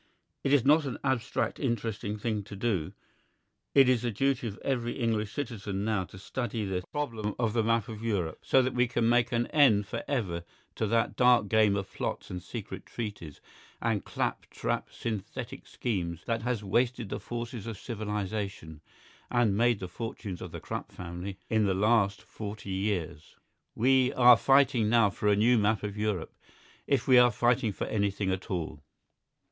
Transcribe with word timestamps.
It 0.43 0.51
is 0.51 0.65
not 0.65 0.85
an 0.85 0.97
abstract 1.03 1.59
interesting 1.59 2.17
thing 2.17 2.41
to 2.45 2.55
do; 2.55 2.93
it 3.75 3.87
is 3.87 4.01
the 4.01 4.09
duty 4.09 4.47
of 4.47 4.57
every 4.65 4.93
English 4.93 5.31
citizen 5.31 5.85
now 5.85 6.05
to 6.05 6.17
study 6.17 6.65
this 6.65 6.83
problem 6.91 7.35
of 7.37 7.53
the 7.53 7.63
map 7.63 7.87
of 7.87 8.03
Europe, 8.03 8.39
so 8.41 8.63
that 8.63 8.73
we 8.73 8.87
can 8.87 9.07
make 9.07 9.31
an 9.31 9.45
end 9.51 9.85
for 9.85 10.03
ever 10.07 10.43
to 10.73 10.87
that 10.87 11.15
dark 11.15 11.49
game 11.49 11.75
of 11.75 11.93
plots 11.93 12.31
and 12.31 12.41
secret 12.41 12.87
treaties 12.87 13.41
and 13.79 14.03
clap 14.03 14.49
trap 14.49 14.89
synthetic 14.91 15.67
schemes 15.67 16.23
that 16.25 16.41
has 16.41 16.63
wasted 16.63 17.09
the 17.09 17.19
forces 17.19 17.67
of 17.67 17.77
civilisation 17.77 18.81
(and 19.29 19.55
made 19.55 19.77
the 19.77 19.87
fortunes 19.87 20.41
of 20.41 20.51
the 20.51 20.59
Krupp 20.59 20.91
family) 20.91 21.37
in 21.47 21.67
the 21.67 21.75
last 21.75 22.23
forty 22.23 22.71
years. 22.71 23.35
We 23.75 24.11
are 24.13 24.35
fighting 24.35 24.89
now 24.89 25.11
for 25.11 25.27
a 25.27 25.35
new 25.35 25.59
map 25.59 25.83
of 25.83 25.95
Europe 25.95 26.33
if 26.87 27.07
we 27.07 27.19
are 27.19 27.29
fighting 27.29 27.71
for 27.71 27.85
anything 27.85 28.31
at 28.31 28.49
all. 28.49 28.81